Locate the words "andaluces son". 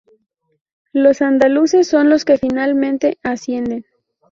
1.21-2.09